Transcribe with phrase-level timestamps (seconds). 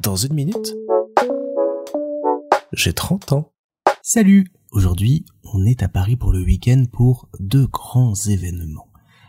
[0.00, 0.74] Dans une minute,
[2.72, 3.52] j'ai 30 ans.
[4.02, 8.88] Salut Aujourd'hui, on est à Paris pour le week-end pour deux grands événements.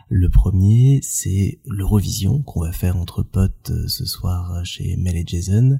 [0.09, 5.23] Le premier, c'est l'Eurovision qu'on va faire entre potes euh, ce soir chez Mel et
[5.25, 5.79] Jason.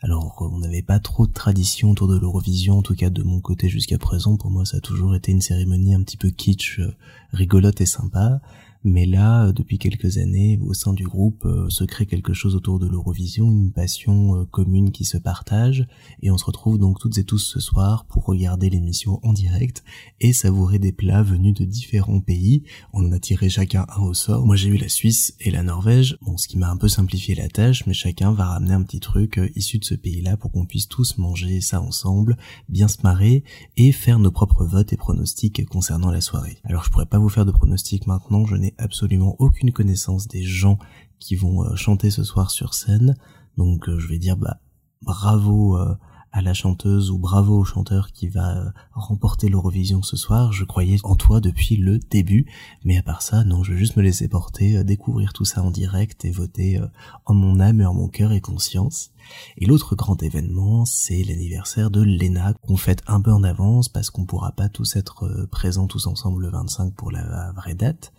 [0.00, 3.40] Alors, on n'avait pas trop de tradition autour de l'Eurovision, en tout cas de mon
[3.40, 4.36] côté jusqu'à présent.
[4.36, 6.94] Pour moi, ça a toujours été une cérémonie un petit peu kitsch, euh,
[7.32, 8.40] rigolote et sympa.
[8.86, 12.78] Mais là, depuis quelques années, au sein du groupe, euh, se crée quelque chose autour
[12.78, 15.86] de l'Eurovision, une passion euh, commune qui se partage,
[16.22, 19.84] et on se retrouve donc toutes et tous ce soir pour regarder l'émission en direct
[20.20, 22.64] et savourer des plats venus de différents pays.
[22.92, 24.44] On en a tiré chacun un au sort.
[24.44, 27.34] Moi j'ai eu la Suisse et la Norvège, bon ce qui m'a un peu simplifié
[27.34, 30.52] la tâche, mais chacun va ramener un petit truc euh, issu de ce pays-là pour
[30.52, 32.36] qu'on puisse tous manger ça ensemble,
[32.68, 33.44] bien se marrer
[33.78, 36.58] et faire nos propres votes et pronostics concernant la soirée.
[36.64, 40.42] Alors je pourrais pas vous faire de pronostics maintenant, je n'ai absolument aucune connaissance des
[40.42, 40.78] gens
[41.18, 43.16] qui vont euh, chanter ce soir sur scène.
[43.56, 44.60] Donc euh, je vais dire bah
[45.02, 45.94] bravo euh,
[46.34, 50.52] à la chanteuse ou bravo au chanteur qui va remporter l'Eurovision ce soir.
[50.52, 52.44] Je croyais en toi depuis le début,
[52.84, 55.70] mais à part ça, non, je vais juste me laisser porter, découvrir tout ça en
[55.70, 56.80] direct et voter
[57.24, 59.12] en mon âme et en mon cœur et conscience.
[59.58, 64.10] Et l'autre grand événement, c'est l'anniversaire de Lena, qu'on fête un peu en avance parce
[64.10, 68.12] qu'on pourra pas tous être présents tous ensemble le 25 pour la vraie date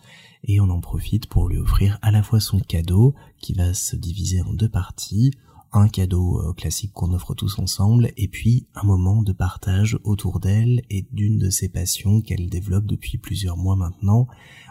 [0.47, 3.95] et on en profite pour lui offrir à la fois son cadeau qui va se
[3.95, 5.31] diviser en deux parties,
[5.75, 10.39] un cadeau euh, classique qu'on offre tous ensemble et puis un moment de partage autour
[10.39, 14.27] d'elle et d'une de ses passions qu'elle développe depuis plusieurs mois maintenant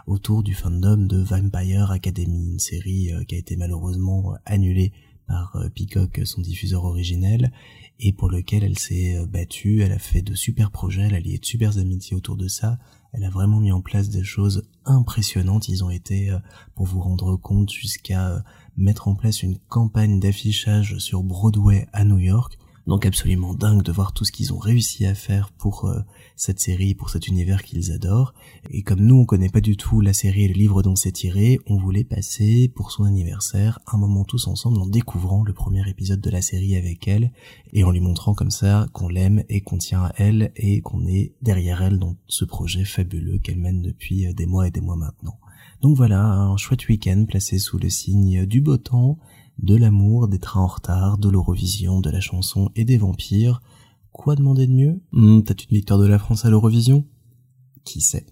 [0.07, 4.93] autour du fandom de Vampire Academy, une série euh, qui a été malheureusement euh, annulée
[5.27, 7.51] par Peacock, son diffuseur originel,
[7.99, 11.37] et pour lequel elle s'est battue, elle a fait de super projets, elle a lié
[11.37, 12.77] de super amitiés autour de ça,
[13.17, 15.69] elle a vraiment mis en place des choses impressionnantes.
[15.69, 16.39] Ils ont été, euh,
[16.75, 18.39] pour vous rendre compte, jusqu'à euh,
[18.75, 23.91] mettre en place une campagne d'affichage sur Broadway à New York donc absolument dingue de
[23.91, 26.01] voir tout ce qu'ils ont réussi à faire pour euh,
[26.35, 28.33] cette série, pour cet univers qu'ils adorent.
[28.69, 31.11] Et comme nous, on connaît pas du tout la série et le livre dont c'est
[31.11, 35.87] tiré, on voulait passer pour son anniversaire un moment tous ensemble en découvrant le premier
[35.89, 37.31] épisode de la série avec elle
[37.73, 41.05] et en lui montrant comme ça qu'on l'aime et qu'on tient à elle et qu'on
[41.07, 44.81] est derrière elle dans ce projet fabuleux qu'elle mène depuis euh, des mois et des
[44.81, 45.39] mois maintenant.
[45.81, 49.19] Donc voilà, un chouette week-end placé sous le signe du beau temps,
[49.59, 53.61] de l'amour, des trains en retard, de l'Eurovision, de la chanson et des vampires.
[54.11, 55.01] Quoi demander de mieux?
[55.11, 57.05] Hmm, Peut-être une victoire de la France à l'Eurovision?
[57.83, 58.25] Qui sait?